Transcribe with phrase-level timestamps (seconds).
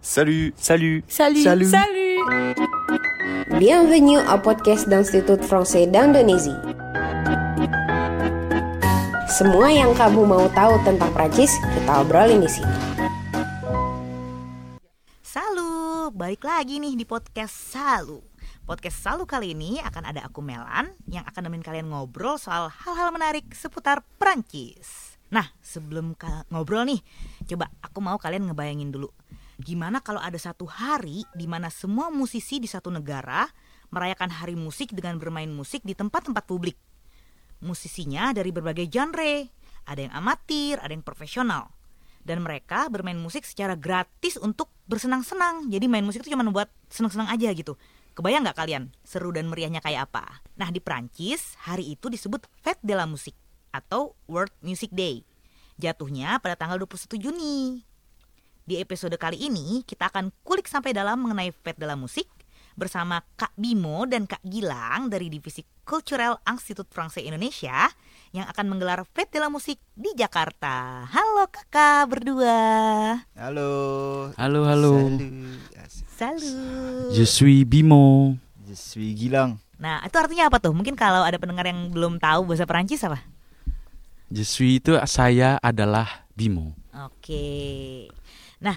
[0.00, 1.44] Salut Salut Salut.
[1.44, 1.68] Salut.
[1.68, 2.24] Salut.
[3.60, 6.56] Bienvenue au podcast d'Institut Français d'Indonésie.
[9.28, 12.76] Semua yang kamu mau tahu tentang Prancis, kita obrolin di sini.
[15.20, 18.24] Salu, balik lagi nih di podcast Salu.
[18.64, 23.12] Podcast Salu kali ini akan ada aku Melan yang akan nemenin kalian ngobrol soal hal-hal
[23.12, 25.20] menarik seputar Perancis.
[25.28, 26.16] Nah, sebelum
[26.48, 27.04] ngobrol nih,
[27.52, 29.12] coba aku mau kalian ngebayangin dulu.
[29.60, 33.44] Gimana kalau ada satu hari di mana semua musisi di satu negara
[33.92, 36.80] merayakan hari musik dengan bermain musik di tempat-tempat publik.
[37.60, 39.52] Musisinya dari berbagai genre,
[39.84, 41.68] ada yang amatir, ada yang profesional.
[42.24, 45.68] Dan mereka bermain musik secara gratis untuk bersenang-senang.
[45.68, 47.76] Jadi main musik itu cuma buat senang-senang aja gitu.
[48.16, 50.40] Kebayang nggak kalian seru dan meriahnya kayak apa?
[50.56, 53.36] Nah di Prancis hari itu disebut Fête de la Musique
[53.76, 55.20] atau World Music Day.
[55.76, 57.89] Jatuhnya pada tanggal 21 Juni.
[58.70, 62.30] Di episode kali ini kita akan kulik sampai dalam mengenai Fête de la Musique
[62.78, 67.90] bersama Kak Bimo dan Kak Gilang dari Divisi Cultural Institut Francais Indonesia
[68.30, 71.02] yang akan menggelar Fête de la Musique di Jakarta.
[71.02, 72.58] Halo kakak berdua.
[73.34, 73.72] Halo
[74.38, 74.94] Halo, halo.
[75.02, 75.58] Salut.
[76.14, 77.10] Salut.
[77.10, 78.38] Je suis Bimo.
[78.70, 80.70] Je suis Gilang Nah, itu artinya apa tuh?
[80.70, 83.18] Mungkin kalau ada pendengar yang belum tahu bahasa Perancis apa?
[84.30, 86.78] Je suis itu saya adalah Bimo.
[86.94, 88.06] Oke.
[88.60, 88.76] Nah,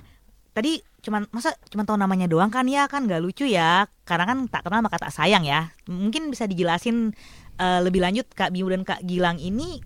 [0.55, 2.65] tadi cuman masa cuman tahu namanya doang kan?
[2.67, 3.87] Ya kan nggak lucu ya.
[4.07, 5.75] Karena kan tak kenal maka tak sayang ya.
[5.87, 7.11] Mungkin bisa dijelasin
[7.59, 9.83] eh, lebih lanjut Kak Bimo dan Kak Gilang ini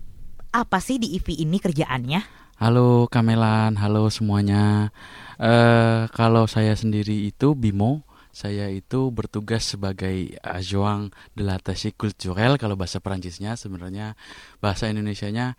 [0.54, 2.20] apa sih di IV ini kerjaannya?
[2.58, 4.90] Halo Kamelan, halo semuanya.
[5.38, 8.02] Eh kalau saya sendiri itu Bimo,
[8.34, 13.54] saya itu bertugas sebagai adjoint de l'attaché culturel kalau bahasa Perancisnya.
[13.54, 14.18] Sebenarnya
[14.58, 15.54] bahasa Indonesianya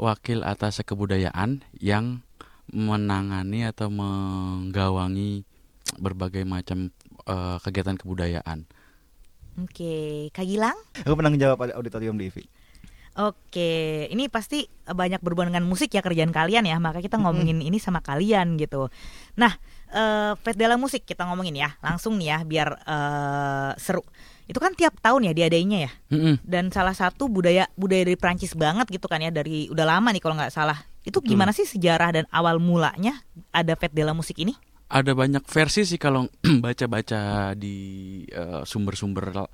[0.00, 2.24] wakil atas kebudayaan yang
[2.70, 5.42] menangani atau menggawangi
[5.98, 6.90] berbagai macam
[7.26, 8.66] eh, kegiatan kebudayaan.
[9.58, 12.44] Oke Kak Gilang Aku pernah jawab pada auditorium di IVI
[13.18, 17.74] Oke, ini pasti banyak berhubungan dengan musik ya kerjaan kalian ya, maka kita ngomongin ini
[17.82, 18.86] sama kalian gitu.
[19.34, 19.50] Nah,
[19.90, 24.06] eh Fête de la Musik kita ngomongin ya, langsung nih ya, biar eh, seru.
[24.50, 26.42] Itu kan tiap tahun ya diadainya ya, Mm-mm.
[26.42, 30.18] dan salah satu budaya budaya dari Prancis banget gitu kan ya, dari udah lama nih
[30.18, 30.82] kalau nggak salah.
[31.06, 33.22] Itu gimana sih sejarah dan awal mulanya
[33.54, 34.52] ada Fête de la Musik ini?
[34.90, 36.26] ada banyak versi sih kalau
[36.66, 37.76] baca-baca di
[38.26, 39.46] eh, sumber-sumber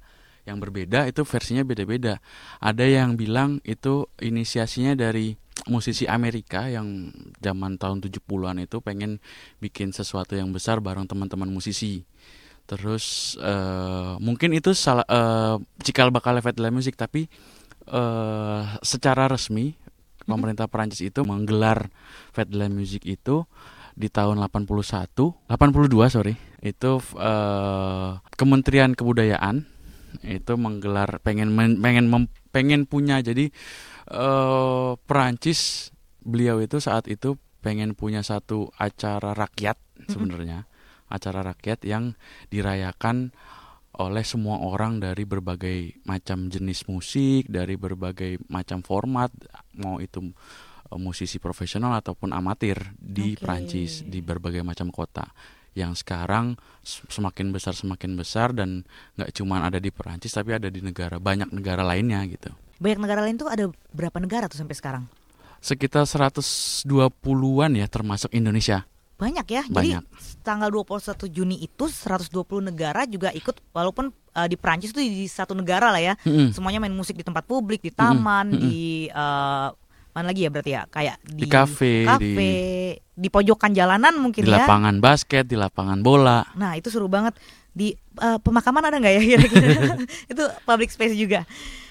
[0.48, 2.22] yang berbeda itu versinya beda-beda.
[2.62, 5.36] Ada yang bilang itu inisiasinya dari
[5.66, 7.10] musisi Amerika yang
[7.42, 9.18] zaman tahun 70-an itu pengen
[9.58, 12.06] bikin sesuatu yang besar bareng teman-teman musisi.
[12.66, 15.56] Terus eh, mungkin itu salah eh,
[15.86, 17.30] cikal bakal de la Musique tapi
[17.86, 19.78] eh, secara resmi
[20.26, 21.86] pemerintah Perancis itu menggelar
[22.34, 23.46] la Musique itu
[23.96, 29.64] di tahun 81, 82 sorry, itu eh, Kementerian Kebudayaan
[30.26, 33.52] itu menggelar pengen men- pengen mem- pengen punya jadi
[34.06, 35.92] eh Perancis
[36.24, 39.76] beliau itu saat itu pengen punya satu acara rakyat
[40.06, 40.64] sebenarnya
[41.08, 42.14] acara rakyat yang
[42.50, 43.30] dirayakan
[43.96, 49.32] oleh semua orang dari berbagai macam jenis musik dari berbagai macam format
[49.80, 50.20] mau itu
[50.92, 53.40] eh, musisi profesional ataupun amatir di Oke.
[53.40, 55.24] Perancis di berbagai macam kota
[55.76, 58.84] yang sekarang semakin besar semakin besar dan
[59.16, 63.24] nggak cuma ada di Perancis tapi ada di negara banyak negara lainnya gitu Banyak negara
[63.24, 65.04] lain tuh ada berapa negara tuh sampai sekarang?
[65.60, 68.84] sekitar 120-an ya termasuk Indonesia
[69.16, 69.62] Banyak ya.
[69.68, 70.02] Banyak.
[70.04, 75.24] Jadi tanggal 21 Juni itu 120 negara juga ikut walaupun uh, di Prancis itu di
[75.26, 76.14] satu negara lah ya.
[76.22, 76.52] Mm-mm.
[76.52, 78.60] Semuanya main musik di tempat publik, di taman, Mm-mm.
[78.60, 79.72] di uh,
[80.12, 80.82] mana lagi ya berarti ya?
[80.88, 82.52] Kayak di, Di kafe, kafe,
[83.00, 84.64] di, pojokan jalanan mungkin di ya.
[84.64, 87.36] lapangan basket di lapangan bola Nah, itu seru banget.
[87.76, 89.68] Di uh, pemakaman ada nggak ya kira-kira?
[90.32, 91.44] itu public space juga.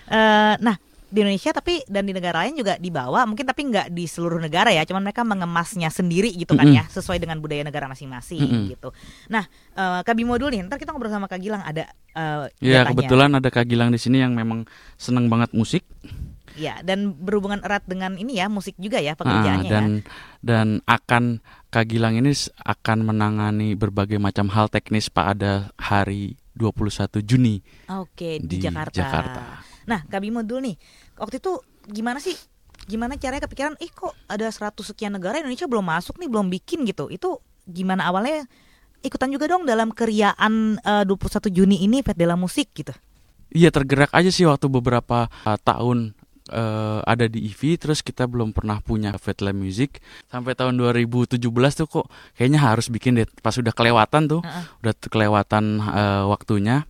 [0.06, 0.78] Uh, nah,
[1.16, 4.76] di Indonesia tapi dan di negara lain juga dibawa mungkin tapi nggak di seluruh negara
[4.76, 6.76] ya cuman mereka mengemasnya sendiri gitu kan Mm-mm.
[6.76, 8.68] ya sesuai dengan budaya negara masing-masing Mm-mm.
[8.76, 8.92] gitu
[9.32, 9.48] nah
[9.80, 13.32] eh, Kak Bimo dulu nih ntar kita ngobrol sama Kak Gilang ada eh, Ya kebetulan
[13.32, 14.68] ada Kak Gilang di sini yang memang
[15.00, 15.88] senang banget musik
[16.60, 20.04] ya dan berhubungan erat dengan ini ya musik juga ya pekerjaannya dan ya
[20.44, 21.40] dan akan
[21.72, 27.60] Kak Gilang ini akan menangani berbagai macam hal teknis pada hari 21 Juni
[27.92, 28.96] oke di, di Jakarta.
[28.96, 29.42] Jakarta.
[29.86, 30.76] nah Kak Bimo dulu nih
[31.20, 31.60] waktu itu
[31.92, 32.34] gimana sih
[32.86, 36.86] gimana caranya kepikiran eh kok ada 100 sekian negara Indonesia belum masuk nih belum bikin
[36.88, 38.46] gitu itu gimana awalnya
[39.02, 42.94] ikutan juga dong dalam keriaan eh, 21 Juni ini la Musik gitu
[43.56, 46.12] Iya tergerak aja sih waktu beberapa uh, tahun
[46.48, 49.98] eh, ada di EV terus kita belum pernah punya Fatlam Music
[50.30, 51.38] sampai tahun 2017
[51.74, 54.64] tuh kok kayaknya harus bikin deh pas udah kelewatan tuh Heeh.
[54.86, 56.86] udah t- kelewatan eh, waktunya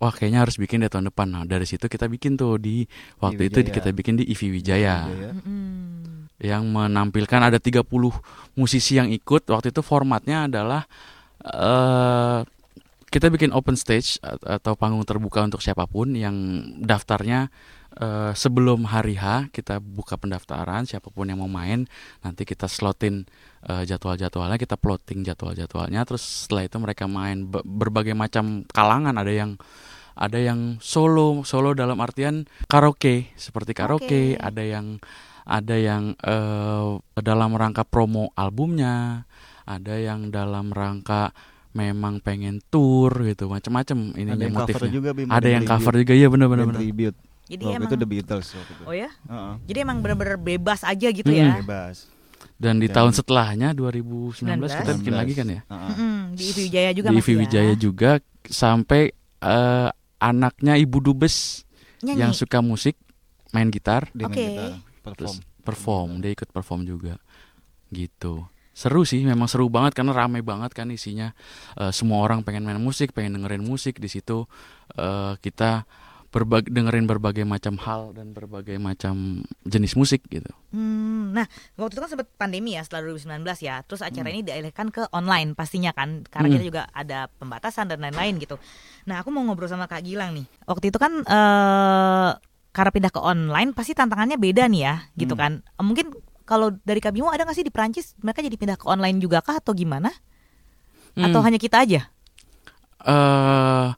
[0.00, 2.84] wah kayaknya harus bikin deh tahun depan nah dari situ kita bikin tuh di
[3.20, 5.30] waktu itu di- kita bikin di EV Wijaya Wijaya.
[5.36, 6.28] Mm-mm.
[6.40, 7.84] yang menampilkan ada 30
[8.56, 10.88] musisi yang ikut waktu itu formatnya adalah
[11.44, 12.40] eh
[13.10, 16.32] kita bikin open stage atau panggung terbuka untuk siapa pun yang
[16.78, 17.50] daftarnya
[17.98, 21.88] eh, sebelum hari H kita buka pendaftaran siapa pun yang mau main
[22.22, 23.26] nanti kita slotin
[23.66, 29.32] eh, jadwal-jadwalnya kita plotting jadwal-jadwalnya terus setelah itu mereka main Be- berbagai macam kalangan ada
[29.32, 29.58] yang
[30.20, 34.42] ada yang solo solo dalam artian karaoke seperti karaoke Oke.
[34.42, 35.00] ada yang
[35.48, 39.24] ada yang eh, dalam rangka promo albumnya
[39.64, 41.32] ada yang dalam rangka
[41.70, 45.28] memang pengen tour gitu macam-macam ini Ada yang cover motifnya juga Bim.
[45.30, 47.29] ada yang cover juga ya benar-benar benar.
[47.50, 48.82] Jadi Waktu emang itu The Beatles waktu itu.
[48.86, 49.10] Oh ya?
[49.10, 49.52] Heeh.
[49.66, 51.36] Jadi emang bener-bener bebas aja gitu Hmm.
[51.36, 51.58] ya.
[51.58, 52.06] Bebas.
[52.56, 55.16] dan di Dan- tahun setelahnya 2019 kita bikin 19.
[55.16, 55.90] lagi kan ya Heeh.
[55.92, 57.38] Mm-mm, Di IVI Wijaya juga di Ivi ya.
[57.38, 58.10] Wijaya juga
[58.44, 59.02] sampai
[59.40, 59.88] eh,
[60.18, 61.64] anaknya Ibu Dubes
[61.98, 62.16] Nyanyi.
[62.18, 62.96] yang suka musik
[63.50, 64.44] main gitar Dia main Oke.
[64.46, 64.70] gitar,
[65.10, 65.36] terus perform.
[65.62, 67.14] perform dia ikut perform juga
[67.88, 71.32] gitu seru sih memang seru banget karena rame banget kan isinya
[71.74, 74.44] Eh, semua orang pengen main musik pengen dengerin musik di situ
[74.94, 75.84] eh, kita
[76.30, 82.02] berbag dengerin berbagai macam hal dan berbagai macam jenis musik gitu Hmm, nah waktu itu
[82.06, 83.82] kan sempat pandemi ya setelah 2019 ya.
[83.82, 84.38] Terus acara Hmm.
[84.38, 86.54] ini dialihkan ke online pastinya kan, karena Hmm.
[86.54, 88.54] kita juga ada pembatasan dan lain-lain gitu.
[89.10, 90.46] Nah aku mau ngobrol sama Kak Gilang nih.
[90.70, 92.30] Waktu itu kan eh
[92.70, 95.42] karena pindah ke online pasti tantangannya beda nih ya, gitu Hmm.
[95.42, 95.52] kan.
[95.82, 96.14] Mungkin
[96.46, 99.42] kalau dari Kak Bimo ada nggak sih di Prancis mereka jadi pindah ke online juga
[99.42, 100.14] kah atau gimana?
[101.18, 101.46] Atau Hmm.
[101.50, 102.06] hanya kita aja?
[103.00, 103.88] eh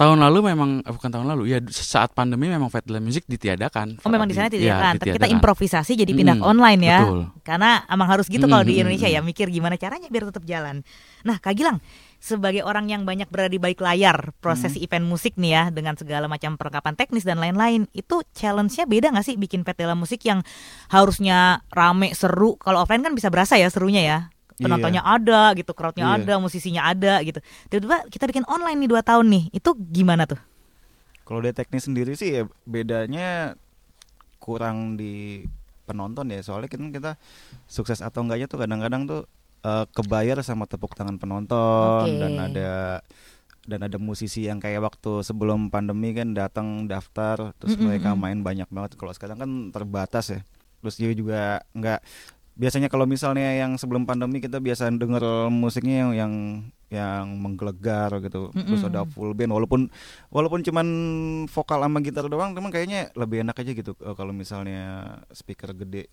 [0.00, 4.08] tahun lalu memang eh, bukan tahun lalu ya saat pandemi memang Fatla Music ditiadakan Oh
[4.08, 5.36] memang di sana Iya, Tapi kita ditiadakan.
[5.36, 6.98] improvisasi jadi pindah Hmm, online ya.
[7.04, 7.20] betul.
[7.44, 10.80] Karena emang harus gitu kalau di Indonesia ya mikir gimana caranya biar tetap jalan.
[11.20, 11.84] Nah, Kak Gilang,
[12.16, 14.80] sebagai orang yang banyak berada di balik layar proses Hmm.
[14.80, 19.26] event musik nih ya dengan segala macam perlengkapan teknis dan lain-lain, itu challenge-nya beda nggak
[19.26, 20.40] sih bikin petela musik yang
[20.88, 22.56] harusnya rame seru?
[22.56, 24.18] Kalau offline kan bisa berasa ya serunya ya.
[24.60, 26.16] Penontonnya ada gitu, crowdnya Iya.
[26.24, 27.40] ada, musisinya ada gitu.
[27.72, 30.40] Tiba-tiba kita bikin online nih dua tahun nih, itu gimana tuh?
[31.24, 33.54] Kalau dari teknis sendiri sih ya bedanya
[34.42, 35.46] kurang di
[35.86, 36.42] penonton ya.
[36.42, 37.12] Soalnya kan kita
[37.70, 39.20] sukses atau enggaknya tuh kadang-kadang tuh
[39.62, 42.18] eh, kebayar sama tepuk tangan penonton Oke.
[42.18, 42.70] dan ada
[43.68, 48.18] dan ada musisi yang kayak waktu sebelum pandemi kan datang daftar terus Mm-mm, mereka mm.
[48.18, 48.98] main banyak banget.
[48.98, 50.40] Kalau sekarang kan terbatas ya.
[50.80, 52.00] Terus dia juga nggak
[52.60, 56.32] biasanya kalau misalnya yang sebelum pandemi kita biasa denger musiknya yang yang,
[56.92, 58.52] yang menggelegar gitu.
[58.52, 58.90] Terus Mm-mm.
[58.92, 59.88] ada full band walaupun
[60.28, 60.86] walaupun cuman
[61.48, 66.12] vokal sama gitar doang teman kayaknya lebih enak aja gitu eh, kalau misalnya speaker gede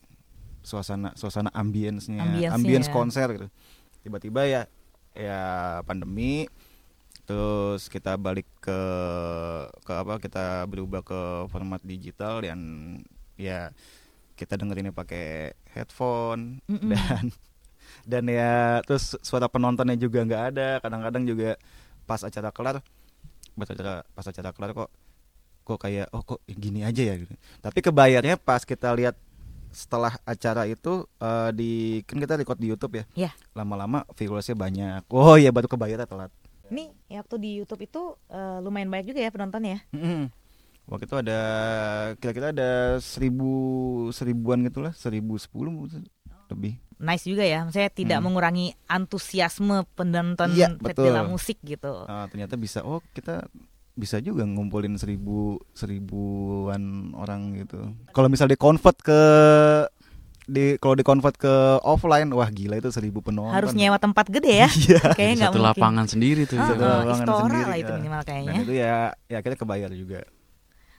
[0.63, 2.93] suasana suasana ambience-nya Ambience-nya ambience ya.
[2.95, 3.47] konser gitu
[4.03, 4.61] tiba-tiba ya
[5.15, 5.41] ya
[5.83, 6.47] pandemi
[7.27, 8.79] terus kita balik ke
[9.83, 11.19] ke apa kita berubah ke
[11.51, 12.59] format digital dan
[13.35, 13.71] ya
[14.37, 16.93] kita dengerinnya pakai headphone Mm-mm.
[16.93, 17.23] dan
[18.11, 21.57] dan ya terus suara penontonnya juga nggak ada kadang-kadang juga
[22.05, 22.79] pas acara kelar
[23.57, 24.89] pas acara pas acara kelar kok
[25.65, 29.17] kok kayak oh kok gini aja ya gitu tapi kebayarnya pas kita lihat
[29.67, 31.71] setelah acara itu eh, di
[32.07, 33.31] kan kita record di YouTube ya Iya.
[33.51, 36.31] lama-lama viewersnya banyak oh iya baru kebayarnya telat
[36.67, 39.87] Ini ya waktu di YouTube itu eh, lumayan banyak juga ya penontonnya.
[39.95, 40.27] Mm-mm.
[40.87, 41.39] Waktu itu ada
[42.15, 43.51] kira-kira ada seribu
[44.09, 45.71] seribuan gitulah seribu sepuluh
[46.47, 46.79] lebih.
[46.97, 48.25] Nice juga ya, maksudnya tidak Hmm.
[48.25, 52.07] mengurangi antusiasme penonton Iya, festival musik gitu.
[52.07, 53.45] Ah, ternyata bisa oh kita
[53.93, 56.81] bisa juga ngumpulin seribu seribuan
[57.13, 57.91] orang gitu.
[58.09, 59.19] Kalau misal di convert ke
[60.47, 61.51] di kalau di convert ke
[61.83, 63.51] offline wah gila itu seribu penonton.
[63.51, 65.01] Harus nyewa tempat gede ya, Iya.
[65.11, 65.67] kayaknya satu mungkin.
[65.75, 66.65] lapangan sendiri tuh Ah.
[66.65, 67.97] Satu ah, lapangan sendiri, lah itu ya.
[67.97, 68.59] minimal Dan kayaknya.
[68.63, 68.95] itu ya
[69.27, 70.19] ya kita kebayar juga.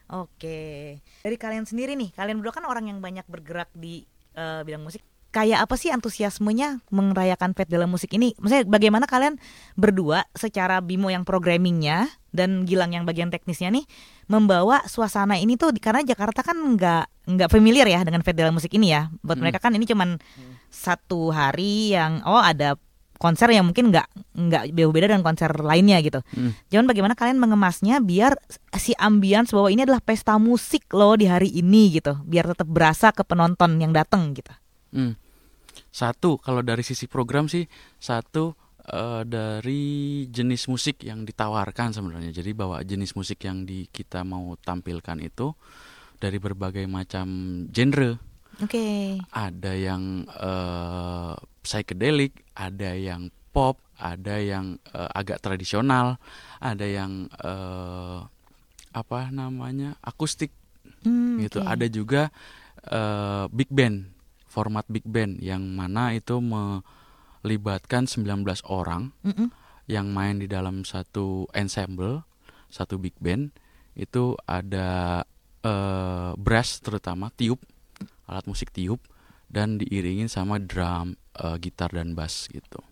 [0.08, 4.80] Oke, dari kalian sendiri nih, kalian berdua kan orang yang banyak bergerak di eh, bidang
[4.80, 5.04] musik.
[5.28, 8.32] Kayak apa sih antusiasmenya merayakan Fest dalam musik ini?
[8.40, 9.36] Maksudnya bagaimana kalian
[9.76, 13.84] berdua secara Bimo yang programmingnya dan Gilang yang bagian teknisnya nih
[14.24, 18.72] membawa suasana ini tuh karena Jakarta kan nggak nggak familiar ya dengan Fest dalam musik
[18.72, 19.12] ini ya.
[19.20, 19.44] Buat Hmm.
[19.44, 20.16] mereka kan ini cuman
[20.72, 22.80] satu hari yang oh ada
[23.18, 24.08] konser yang mungkin nggak
[24.38, 26.22] nggak jauh beda dengan konser lainnya gitu.
[26.32, 26.54] Hmm.
[26.70, 28.38] Cuman bagaimana kalian mengemasnya biar
[28.78, 33.10] si ambience bahwa ini adalah pesta musik loh di hari ini gitu, biar tetap berasa
[33.10, 34.54] ke penonton yang datang gitu.
[34.94, 35.18] Hmm.
[35.90, 37.66] Satu kalau dari sisi program sih
[37.98, 38.54] satu
[38.86, 39.82] eh, dari
[40.30, 42.30] jenis musik yang ditawarkan sebenarnya.
[42.30, 45.52] Jadi bahwa jenis musik yang di kita mau tampilkan itu
[46.18, 47.26] dari berbagai macam
[47.70, 48.27] genre.
[48.58, 49.18] Oke.
[49.30, 56.18] Ada yang eh, psychedelic, ada yang pop, ada yang eh, agak tradisional,
[56.58, 58.18] ada yang eh,
[58.92, 60.50] apa namanya akustik
[61.06, 61.62] Hmm, gitu.
[61.62, 61.68] oke.
[61.70, 62.22] Ada juga
[62.82, 64.10] eh, big band,
[64.50, 69.48] format big band yang mana itu melibatkan 19 orang Mm-mm.
[69.86, 72.26] yang main di dalam satu ensemble,
[72.66, 73.54] satu big band.
[73.94, 75.22] Itu ada
[75.62, 77.62] eh, brass terutama tiup,
[78.28, 79.00] alat musik tiup
[79.48, 82.84] dan diiringin sama drum, eh, gitar dan bass gitu.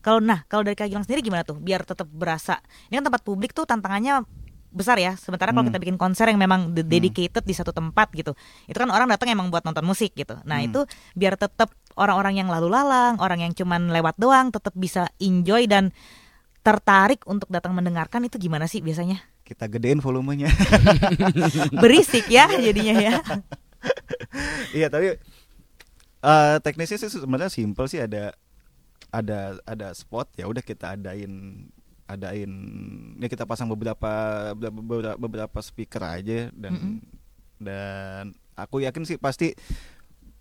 [0.00, 1.56] Kalau nah, kalau dari Kak Gilang sendiri gimana tuh?
[1.56, 2.60] Biar tetap berasa.
[2.88, 4.24] Ini kan tempat publik tuh tantangannya
[4.68, 5.16] besar ya.
[5.16, 5.72] Sementara kalau Hmm.
[5.72, 8.36] kita bikin konser yang memang de- dedicated di satu tempat gitu.
[8.68, 10.36] Itu kan orang datang emang buat nonton musik gitu.
[10.44, 10.68] Nah, Hmm.
[10.68, 10.80] itu
[11.16, 15.88] biar tetap orang-orang yang lalu lalang, orang yang cuman lewat doang tetap bisa enjoy dan
[16.60, 19.24] tertarik untuk datang mendengarkan itu gimana sih biasanya?
[19.40, 20.52] Kita gedein volumenya.
[21.82, 23.14] Berisik ya jadinya ya.
[24.72, 25.16] iya tapi
[26.18, 28.34] eh teknisnya sih sebenarnya simple sih ada
[29.08, 31.64] ada ada spot ya udah kita adain
[32.04, 32.52] adain
[33.16, 34.10] ya kita pasang beberapa
[34.52, 36.94] beberapa, beberapa speaker aja dan Mm-mm.
[37.58, 38.22] dan
[38.54, 39.52] aku yakin sih pasti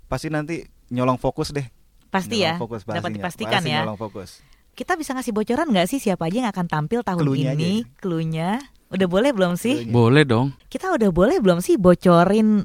[0.06, 1.68] pasti nanti nyolong fokus deh
[2.08, 2.56] Pasti ya.
[2.56, 3.16] Nyolong fokus Dapat pastinya.
[3.20, 3.80] dipastikan Pasti ya.
[3.84, 4.30] nyolong fokus
[4.72, 7.84] Kita bisa ngasih bocoran nggak sih siapa aja yang akan tampil tahun Cluenya ini?
[7.84, 8.00] ya.
[8.00, 8.50] Cluenya.
[8.88, 9.84] Udah boleh belum sih?
[9.84, 9.92] Cluenya.
[9.92, 10.48] Boleh dong.
[10.68, 12.64] kita udah boleh belum sih bocorin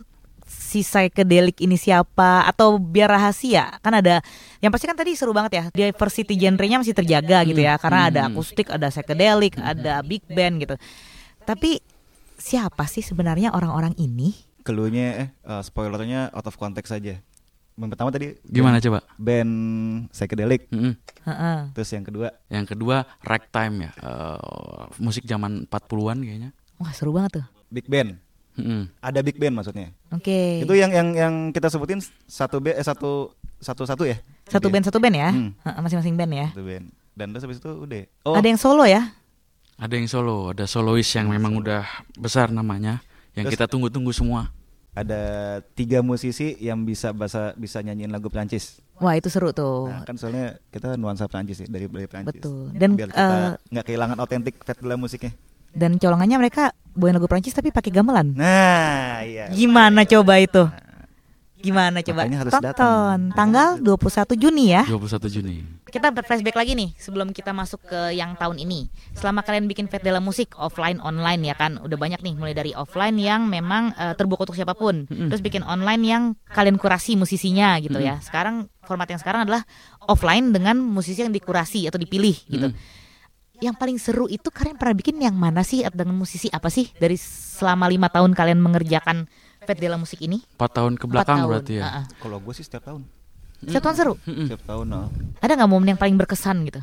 [0.53, 4.21] si psychedelic ini siapa atau biar rahasia kan ada
[4.59, 8.21] yang pasti kan tadi seru banget ya diversity genrenya masih terjaga gitu ya karena ada
[8.23, 8.31] Hmm.
[8.31, 10.77] akustik ada psychedelic ada big band gitu
[11.43, 11.81] tapi
[12.35, 17.19] siapa sih sebenarnya orang-orang ini Cluenya eh eh, spoilernya out of context saja
[17.73, 19.01] yang pertama tadi Gimana coba?
[19.17, 19.53] band
[20.09, 20.93] psychedelic Mm-mm.
[21.23, 21.59] Heeh.
[21.73, 24.39] terus yang kedua Yang kedua ragtime ya, eh,
[24.99, 26.51] musik zaman 40-an kayaknya.
[26.77, 28.21] wah seru banget tuh big band
[28.53, 28.85] Mm-mm.
[29.01, 33.33] ada big band maksudnya oke Itu yang yang yang kita sebutin satu B eh satu
[33.57, 34.19] satu satu ya.
[34.45, 35.51] satu band satu band ya Hmm.
[35.63, 36.87] Heeh, masing-masing band ya Satu band.
[37.13, 38.03] Dan terus habis itu udah.
[38.25, 39.13] Oh, ada yang solo ya
[39.77, 43.01] Ada yang solo, ada solois yang memang udah besar namanya,
[43.33, 44.53] yang Terus- kita tunggu-tunggu semua.
[44.93, 45.21] ada
[45.73, 48.77] tiga musisi yang bisa bahasa bisa nyanyiin lagu Prancis.
[49.01, 52.37] wah itu seru tuh Nah, kan soalnya kita nuansa Prancis sih dari dari Prancis.
[52.37, 52.69] Betul.
[52.77, 55.33] Dan, biar kita eh, nggak kehilangan otentik Fat musiknya.
[55.73, 59.49] Dan colongannya mereka bawain lagu Prancis tapi pakai gamelan Nah, iya.
[59.49, 60.69] Gimana coba itu?
[61.63, 62.27] Gimana coba?
[62.27, 63.19] Makanya harus Tonton datang.
[63.39, 64.83] tanggal 21 Juni ya.
[64.83, 65.63] 21 Juni.
[65.87, 68.91] Kita flashback lagi nih sebelum kita masuk ke yang tahun ini.
[69.15, 72.75] Selama kalian bikin Fat Della Musik offline online ya kan, udah banyak nih mulai dari
[72.75, 77.79] offline yang memang eh, terbuka untuk siapa pun, terus bikin online yang kalian kurasi musisinya
[77.79, 78.19] gitu ya.
[78.19, 79.63] Sekarang format yang sekarang adalah
[80.03, 82.75] offline dengan musisi yang dikurasi atau dipilih gitu.
[83.63, 87.15] Yang paling seru itu kalian pernah bikin yang mana sih dengan musisi apa sih dari
[87.15, 89.31] selama lima tahun kalian mengerjakan
[89.63, 90.43] Fat Della Musik ini?
[90.59, 91.49] 4 tahun ke Empat belakang tahun.
[91.49, 91.83] berarti ya.
[91.83, 92.05] Ah, ah.
[92.19, 93.07] Kalau gue sih setiap tahun.
[93.63, 94.15] Setiap tahun seru.
[94.19, 94.87] Setiap tahun.
[94.91, 95.07] oh.
[95.39, 96.83] Ada nggak momen yang paling berkesan gitu?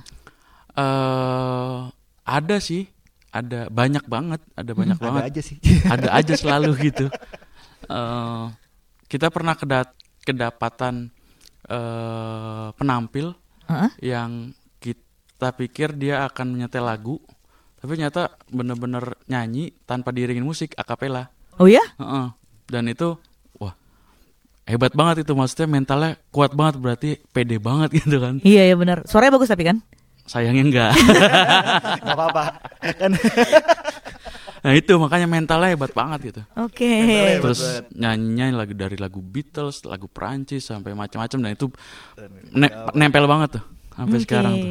[0.71, 1.79] eh
[2.23, 2.87] ada sih,
[3.29, 5.21] ada banyak banget, ada banyak Ada banget.
[5.27, 5.57] aja sih.
[5.83, 7.05] ada aja selalu gitu.
[7.85, 8.43] Eh
[9.09, 9.91] kita pernah kedat
[10.23, 11.11] kedapatan
[11.67, 13.35] eh penampil
[13.67, 14.15] Heeh.
[14.15, 14.55] yang
[15.39, 17.15] kita pikir dia akan menyetel lagu,
[17.79, 21.31] tapi ternyata bener-bener nyanyi tanpa diiringin musik akapela.
[21.55, 21.79] Oh ya?
[21.95, 22.27] Heeh.
[22.67, 23.15] Dan itu
[23.55, 23.71] wah
[24.67, 28.43] hebat banget itu maksudnya mentalnya kuat banget berarti pede banget gitu kan.
[28.43, 29.07] Iya ya benar.
[29.07, 29.79] Suaranya bagus tapi kan?
[30.27, 30.91] Sayangnya enggak.
[32.03, 32.43] Gak apa-apa.
[32.99, 33.15] Kan
[34.67, 36.41] nah itu makanya mentalnya hebat banget gitu.
[36.59, 36.83] Oke.
[36.83, 37.47] Hebat.
[37.47, 37.63] Terus
[37.95, 41.71] nyanyinya lagu dari lagu Beatles, lagu Perancis sampai macam-macam dan itu
[42.51, 44.23] ne- nempel banget tuh sampai Oke.
[44.23, 44.69] sekarang tuh.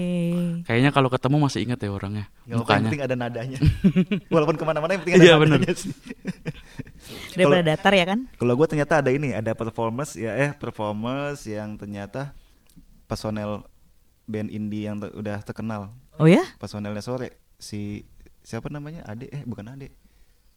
[0.64, 2.84] Kayaknya kalau ketemu masih inget ya orangnya, Gak yang mukanya.
[2.84, 3.58] penting ada nadanya.
[4.34, 5.76] Walaupun ke mana-mana yang penting ada Iya, nadanya bener.
[5.76, 5.92] sih.
[7.32, 8.18] Daripada datar ya kan?
[8.34, 12.34] Kalau gue ternyata ada ini, ada performance ya eh performance yang ternyata
[13.06, 13.64] personel
[14.24, 15.94] band indie yang te- udah terkenal.
[16.18, 16.42] Oh ya?
[16.58, 18.04] Personelnya sore si
[18.42, 19.04] siapa namanya?
[19.04, 19.88] Ade eh bukan Ade.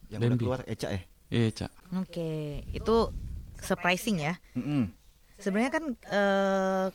[0.08, 0.42] Yang udah Bambi.
[0.42, 1.02] keluar Eca eh.
[1.32, 1.72] Iya, Cak.
[1.96, 2.30] Oke.
[2.68, 3.16] Itu
[3.56, 4.36] surprising ya.
[4.52, 4.92] Mm-mm.
[5.38, 6.86] Sebenarnya kan eh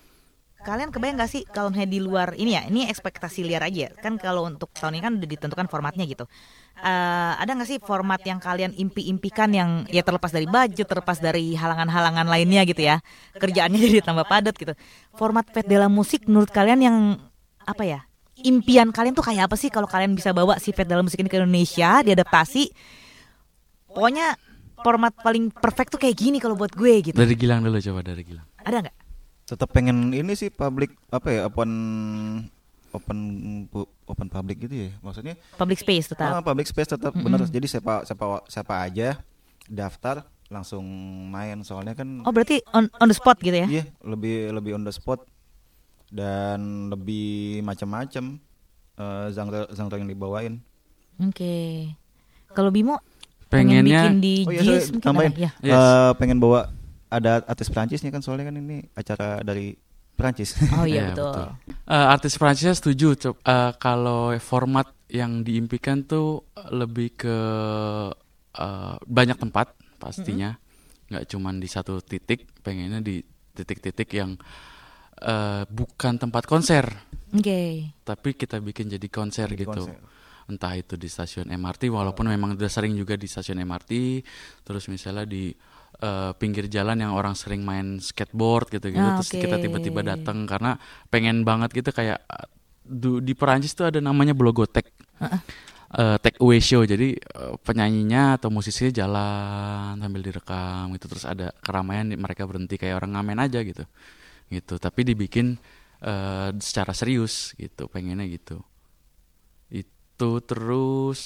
[0.66, 3.94] kalian kebayang gak sih kalau misalnya di luar ini ya, ini ekspektasi liar aja.
[4.02, 6.26] Kan kalau untuk tahun ini kan udah ditentukan formatnya gitu.
[6.82, 11.54] Eh ada gak sih format yang kalian impi-impikan yang ya terlepas dari budget, terlepas dari
[11.54, 13.00] halangan-halangan lainnya gitu ya.
[13.38, 14.74] Kerjaannya jadi tambah padat gitu.
[15.16, 16.98] Format Pet Della Musik menurut kalian yang
[17.64, 18.00] apa ya?
[18.46, 21.30] Impian kalian tuh kayak apa sih kalau kalian bisa bawa si Pet Della Musik ini
[21.30, 22.70] ke Indonesia, diadaptasi?
[23.90, 24.38] Pokoknya
[24.86, 27.18] format paling perfect tuh kayak gini kalau buat gue gitu.
[27.18, 28.46] Dari Gilang dulu coba dari Gilang.
[28.62, 29.07] Ada nggak?
[29.48, 31.72] Tetap pengen ini sih public apa ya open
[32.92, 33.18] open
[34.04, 34.92] open public gitu ya.
[35.00, 36.30] Maksudnya Public space tetap.
[36.30, 37.40] Ah, public space tetap benar.
[37.42, 39.24] Jadi siapa siapa siapa aja
[39.68, 40.84] daftar langsung
[41.28, 43.68] main soalnya kan Oh berarti on on the spot gitu ya?
[43.68, 45.20] iya lebih lebih on the spot
[46.08, 48.40] dan lebih macam-macam
[48.96, 50.54] eh, genre genre yang dibawain.
[51.20, 51.92] Oke.
[52.52, 53.00] Kalau Bimo
[53.48, 55.32] Pengennya pengen bikin di Oh iya, Jis mungkin tambahin.
[55.36, 55.40] ada?
[55.40, 55.52] Ya.
[55.64, 55.76] Yes.
[55.76, 56.72] Eh, pengen bawa
[57.08, 59.76] ada artis Prancis nih kan soalnya kan ini acara dari
[60.18, 60.58] Prancis.
[60.74, 61.32] Oh iya Iya, betul.
[61.32, 61.48] betul.
[61.88, 63.08] Eh, artis Prancis setuju.
[63.32, 67.38] Eh, kalau format yang diimpikan tuh lebih ke
[68.58, 70.54] eh, banyak tempat pastinya
[71.08, 73.24] nggak cuman di satu titik pengennya di
[73.56, 74.36] titik-titik yang
[75.24, 76.84] eh, bukan tempat konser
[77.32, 77.88] Oke.
[78.04, 79.98] tapi kita bikin jadi konser Jadi gitu konser.
[80.48, 83.92] entah itu di stasiun MRT walaupun memang udah sering juga di stasiun MRT
[84.64, 85.56] terus misalnya di
[86.02, 89.64] eh, pinggir jalan yang orang sering main skateboard gitu-gitu Ah, terus kita oke.
[89.66, 90.78] tiba-tiba datang karena
[91.10, 92.22] pengen banget gitu kayak
[92.86, 94.88] du- di Perancis tuh ada namanya blogotek
[95.88, 96.84] Eh, take away show.
[96.84, 103.00] Jadi eh, penyanyinya atau musisinya jalan sambil direkam gitu terus ada keramaian mereka berhenti kayak
[103.00, 103.88] orang ngamen aja gitu
[104.52, 104.76] gitu.
[104.84, 105.56] Tapi dibikin
[106.04, 108.60] eh, secara serius gitu pengennya gitu.
[109.72, 111.20] Itu terus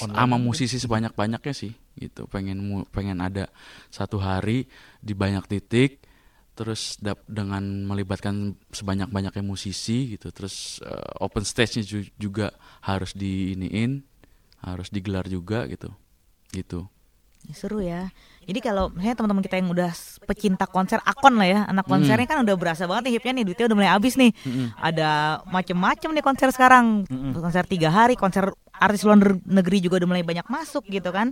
[0.00, 2.24] Online sama musisi sebanyak banyaknya sih gitu.
[2.26, 3.52] Pengen pengen ada
[3.92, 4.64] satu hari
[5.04, 6.00] di banyak titik
[6.56, 10.32] terus dap- dengan melibatkan sebanyak banyaknya musisi gitu.
[10.32, 14.00] Terus eh, open stage-nya ju- juga harus diiniin
[14.64, 15.92] harus digelar juga gitu.
[16.50, 16.88] Gitu
[17.48, 18.12] Ya, Seru ya.
[18.44, 19.90] Jadi kalau misalnya teman-teman kita yang udah
[20.26, 23.66] pecinta konser akon lah ya, anak konsernya kan udah berasa banget nih hipnya nih duitnya
[23.70, 24.30] udah mulai habis nih.
[24.80, 27.06] Ada macem-macem nih konser sekarang,
[27.36, 31.30] konser tiga hari, konser artis luar negeri juga udah mulai banyak masuk gitu kan.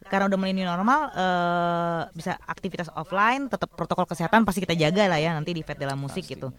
[0.00, 5.12] Karena udah mulai new normal, eh, bisa aktivitas offline, tetap protokol kesehatan pasti kita jaga
[5.12, 6.54] lah ya nanti di Festival Musik gitu.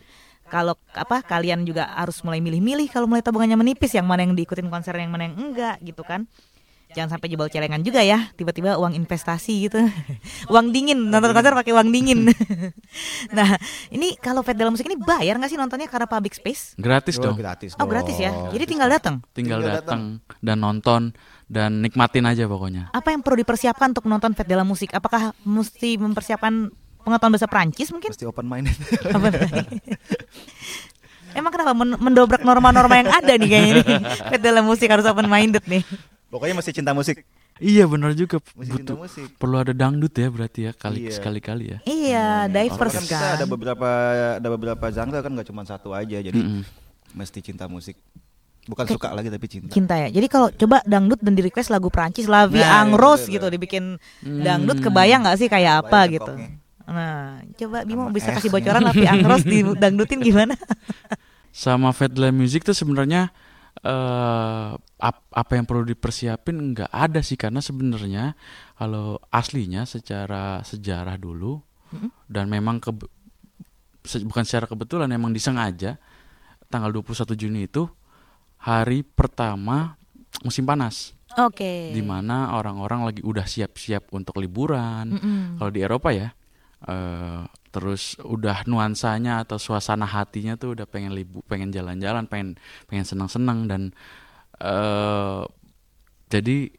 [0.51, 4.67] Kalau apa kalian juga harus mulai milih-milih kalau mulai tabungannya menipis yang mana yang diikutin
[4.67, 6.27] konser yang mana yang enggak gitu kan
[6.91, 8.29] jangan sampai jebol celengan juga ya.
[8.33, 9.79] Tiba-tiba uang investasi gitu.
[10.53, 11.07] Uang dingin.
[11.07, 12.27] Nonton konser pakai uang dingin.
[13.31, 13.55] Nah
[13.87, 16.75] ini kalau festival musik ini bayar nggak sih nontonnya karena public space?
[16.75, 17.35] Gratis Oh, dong.
[17.35, 17.71] gratis.
[17.73, 18.31] oh gratis ya?
[18.49, 19.23] Jadi tinggal datang?
[19.31, 20.19] Tinggal datang.
[20.39, 22.91] dan nonton dan nikmatin aja pokoknya.
[22.91, 24.91] Apa yang perlu dipersiapkan untuk nonton festival musik?
[24.91, 26.67] Apakah mesti mempersiapkan
[27.01, 28.11] pengetahuan bahasa Prancis mungkin?
[28.11, 28.75] Pasti open minded.
[31.31, 33.85] Emang kenapa men- mendobrak norma-norma yang ada nih kayaknya nih?
[34.29, 35.83] Festival musik harus open minded nih
[36.31, 37.27] Pokoknya masih cinta musik.
[37.59, 39.25] iya benar juga Masih cinta butuh musik.
[39.35, 41.11] perlu ada dangdut ya berarti ya kali Iya.
[41.13, 43.35] sekali-kali ya Iya, diverse Kan kita kan.
[43.35, 43.89] ada beberapa
[44.33, 46.17] ada beberapa genre kan nggak cuma satu aja.
[46.17, 46.63] Jadi Mm-mm.
[47.11, 47.99] mesti cinta musik.
[48.63, 48.93] Bukan Oke.
[48.93, 49.69] suka lagi tapi cinta.
[49.69, 50.07] cinta ya.
[50.07, 53.25] Jadi kalau coba dangdut dan di request lagu Prancis La Vie Nah, en itu Rose
[53.27, 54.39] gitu dibikin Hmm.
[54.39, 56.33] dangdut kebayang nggak sih kayak apa Kebayang gitu.
[56.83, 57.21] Nah,
[57.55, 60.55] coba Bimo Sama bisa kasih bocoran La Vie en Rose di dangdutin gimana?
[61.51, 63.29] sama Fedla Music tuh sebenarnya
[63.81, 68.35] eh ap- apa yang perlu dipersiapin nggak ada sih karena sebenarnya
[68.75, 71.57] kalau aslinya secara sejarah dulu
[72.27, 72.91] dan memang ke
[74.23, 75.97] bukan secara kebetulan memang disengaja
[76.67, 77.87] tanggal 21 Juni itu
[78.59, 79.95] hari pertama
[80.43, 81.91] musim panas Oke.
[81.91, 85.59] di mana orang-orang lagi udah siap-siap untuk liburan Mm-mm.
[85.59, 86.29] kalau di Eropa ya
[86.87, 93.03] eh terus udah nuansanya atau suasana hatinya tuh udah pengen libu pengen jalan-jalan pengen pengen
[93.03, 93.81] senang-senang dan
[94.57, 95.41] eh
[96.27, 96.71] jadi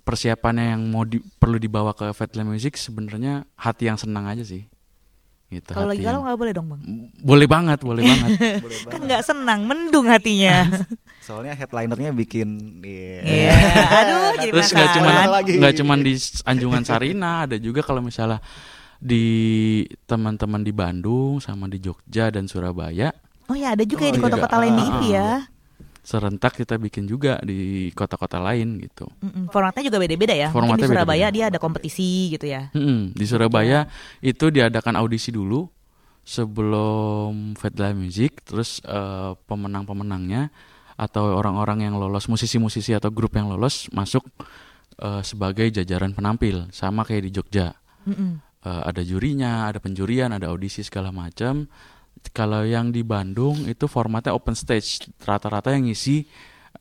[0.00, 4.66] persiapannya yang mau di- perlu dibawa ke Fatland Music sebenarnya hati yang senang aja sih
[5.46, 6.80] gitu Kalau lagi galau nggak boleh dong bang.
[7.16, 9.02] boleh banget boleh banget Boleh Kan banget.
[9.04, 10.66] nggak senang, mendung hatinya.
[11.26, 12.48] Soalnya headlinernya bikin
[12.82, 13.18] iya.
[13.22, 13.54] Iya.
[13.96, 15.10] Aduh, jadi terus nggak cuma
[15.42, 18.42] nggak cuma di Anjungan Sarina ada juga kalau misalnya
[18.98, 19.24] di
[20.04, 23.12] teman-teman di Bandung sama di Jogja dan Surabaya
[23.46, 24.26] Oh ya ada juga ya di Oh, iya.
[24.26, 25.28] kota-kota lain di Ah, IPI ya.
[26.02, 27.58] serentak kita bikin juga di
[27.90, 29.06] kota-kota lain gitu.
[29.18, 30.48] Mm-mm, Formatnya juga beda-beda ya.
[30.48, 31.34] Mungkin Formatnya di Surabaya beda-beda.
[31.34, 32.70] dia ada kompetisi gitu ya.
[32.70, 35.66] Mm-mm, di Surabaya itu diadakan audisi dulu
[36.26, 40.50] sebelum Fedla Music, terus eh, pemenang-pemenangnya
[40.94, 44.22] atau orang-orang yang lolos musisi-musisi atau grup yang lolos masuk
[44.98, 47.74] eh, sebagai jajaran penampil sama kayak di Jogja.
[48.06, 48.45] Mm-mm.
[48.66, 51.70] Eh, ada jurinya, ada penjurian, ada audisi segala macam.
[52.34, 56.26] Kalau yang di Bandung itu formatnya open stage, rata-rata yang ngisi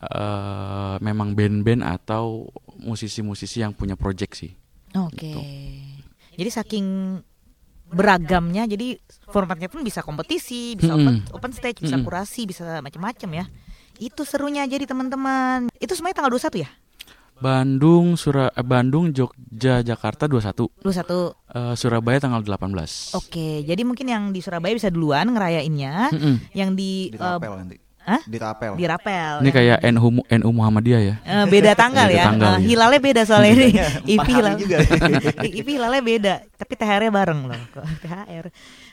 [0.01, 2.49] eh, memang band-band atau
[2.81, 4.51] musisi-musisi yang punya project sih.
[4.97, 5.29] Oke.
[5.29, 5.41] Gitu.
[6.41, 6.85] Jadi saking
[7.85, 8.97] beragamnya, jadi
[9.29, 12.07] formatnya pun bisa kompetisi, bisa open, open stage, bisa Mm-mm.
[12.09, 13.45] kurasi, bisa macam-macam ya.
[14.01, 15.69] Itu serunya jadi teman-teman.
[15.77, 16.69] Itu semuanya tanggal 21 ya?
[17.39, 20.81] Bandung, Sura eh, Bandung, Jogja, Jakarta 21.
[20.83, 21.35] 21.
[21.51, 23.15] Eh, Surabaya tanggal 18.
[23.15, 26.35] Oke, jadi mungkin yang di Surabaya bisa duluan ngerayainnya, Mm-mm.
[26.55, 27.84] yang di, Di eh, tapel nanti.
[28.05, 28.21] Hah?
[28.21, 28.77] Di Rapel.
[28.77, 29.41] di Rapel.
[29.41, 31.15] Ini yang- kayak NU Mu- NU Muhammadiyah ya.
[31.25, 32.25] Eh, beda tanggal Beda ya.
[32.29, 32.61] tanggal, ya.
[32.61, 33.67] hilalnya beda soalnya ini.
[34.13, 34.55] IP hilal.
[34.61, 34.77] juga.
[35.57, 37.57] IP hilalnya beda, tapi THR-nya bareng loh.
[37.73, 38.45] Kok THR.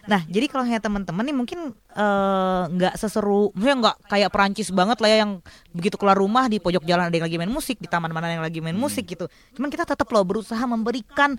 [0.03, 1.59] Nah, jadi kalau kayak teman-teman nih mungkin
[1.93, 5.33] eh, nggak seseru, maksudnya nggak kayak Perancis banget lah ya yang
[5.71, 8.41] begitu keluar rumah di pojok jalan ada yang lagi main musik, di taman mana yang
[8.41, 9.29] lagi main musik gitu.
[9.53, 11.37] Cuman kita tetap loh berusaha memberikan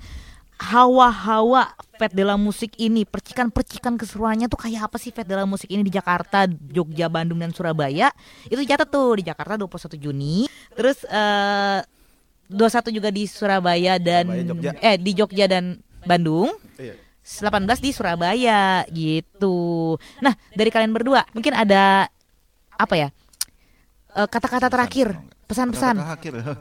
[0.59, 1.73] hawa-hawa
[2.11, 5.93] de la Musik ini, percikan-percikan keseruannya tuh kayak apa sih de la Musik ini di
[5.93, 8.11] Jakarta, Jogja, Bandung dan Surabaya.
[8.51, 10.43] Itu catat tuh di Jakarta 21 Juni.
[10.75, 11.79] Terus eh
[12.51, 14.71] 21 juga di Surabaya dan Surabaya, Jogja.
[14.83, 16.51] eh di Jogja dan Bandung.
[16.75, 16.99] Iya.
[17.23, 19.95] 18 di Surabaya gitu.
[20.19, 22.11] Nah, dari kalian berdua mungkin ada
[22.75, 23.09] apa ya?
[24.13, 25.15] eh, kata-kata terakhir,
[25.47, 25.95] pesan-pesan,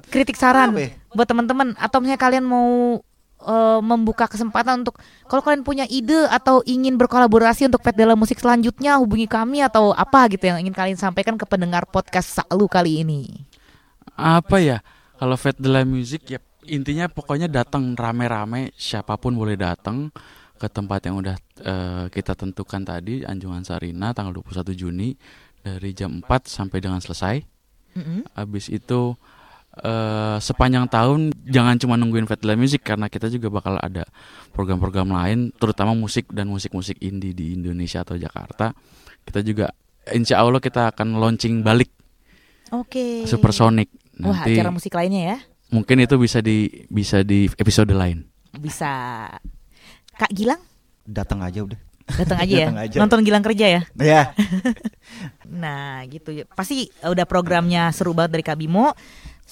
[0.07, 0.95] kritik saran ya?
[1.13, 3.03] buat teman-teman atau misalnya kalian mau
[3.43, 8.39] eh, membuka kesempatan untuk kalau kalian punya ide atau ingin berkolaborasi untuk Pet Dela Musik
[8.39, 13.03] selanjutnya hubungi kami atau apa gitu yang ingin kalian sampaikan ke pendengar podcast Salu kali
[13.03, 13.45] ini.
[14.17, 14.79] Apa ya?
[15.19, 20.11] Kalau Fête de la Musique ya intinya pokoknya datang rame-rame, siapa pun boleh datang
[20.59, 25.11] ke tempat yang udah eh, kita tentukan tadi Anjungan Sarina tanggal 21 Juni
[25.63, 27.43] dari jam 4 sampai dengan selesai.
[27.99, 28.31] Mm-mm.
[28.35, 29.15] Habis itu
[29.79, 34.05] eh, sepanjang tahun jangan cuma nungguin Fête de la Musique karena kita juga bakal ada
[34.51, 38.77] program-program lain terutama musik dan musik-musik indie di Indonesia atau Jakarta.
[39.23, 39.71] Kita juga
[40.11, 41.89] insya Allah kita akan launching balik
[42.73, 43.29] Oke.
[43.29, 44.57] Supersonic Wah, nanti.
[44.57, 45.39] acara musik lainnya ya.
[45.71, 48.25] Mungkin itu bisa di bisa di episode lain.
[48.57, 49.25] Bisa.
[50.13, 50.61] Kak Gilang
[51.03, 51.81] Datang aja udah.
[52.13, 52.69] datang aja ya.
[52.69, 52.97] Datang aja.
[53.01, 53.81] Nonton Gilang kerja ya.
[53.97, 54.23] Ya.
[55.53, 56.33] Nah, gitu.
[56.57, 58.97] Pasti udah programnya seru banget dari Kak Bimo.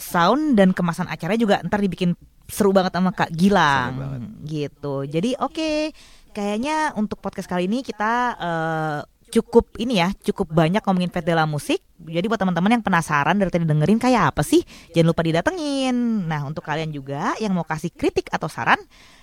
[0.01, 2.17] Sound dan kemasan acaranya juga ntar dibikin
[2.51, 3.95] seru banget sama Kak Gilang.
[4.43, 5.07] Gitu.
[5.07, 5.95] Jadi oke,
[6.35, 8.99] kayaknya untuk podcast kali ini kita eh,
[9.31, 11.81] cukup ini ya, cukup banyak ngomongin Fête de la Musik.
[12.01, 16.27] Jadi buat teman-teman yang penasaran dari tadi dengerin kayak apa sih, jangan lupa didatengin.
[16.27, 18.81] Nah, untuk kalian juga yang mau kasih kritik atau saran,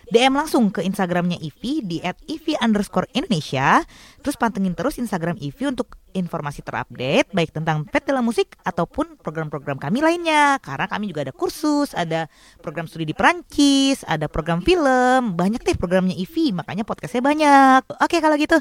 [0.08, 3.84] DM langsung ke Instagramnya Ivi di @ivi underscore Indonesia.
[4.24, 9.20] Terus pantengin terus Instagram Ivi untuk informasi terupdate baik tentang Fête de la Musik ataupun
[9.20, 10.64] program-program kami lainnya.
[10.64, 12.32] Karena kami juga ada kursus, ada
[12.64, 16.56] program studi di Perancis, ada program film, banyak deh programnya Ivi.
[16.56, 17.82] Makanya podcastnya banyak.
[18.00, 18.56] Oke kalau gitu,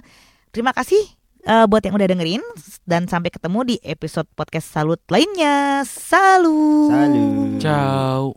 [0.50, 2.42] terima kasih eh, buat yang udah dengerin
[2.82, 5.86] dan sampai ketemu di episode podcast Salut lainnya.
[5.86, 6.90] Salut.
[6.90, 7.62] Salut.
[7.62, 8.34] Ciao.